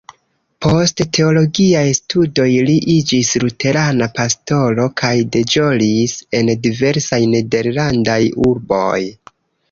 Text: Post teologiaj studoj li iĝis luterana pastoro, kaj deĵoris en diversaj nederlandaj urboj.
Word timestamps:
Post 0.65 1.01
teologiaj 1.15 1.83
studoj 1.97 2.47
li 2.69 2.77
iĝis 2.93 3.29
luterana 3.43 4.07
pastoro, 4.15 4.87
kaj 5.01 5.11
deĵoris 5.35 6.15
en 6.39 6.49
diversaj 6.63 7.21
nederlandaj 7.35 8.17
urboj. 8.53 8.99